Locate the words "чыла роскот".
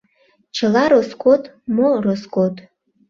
0.57-1.43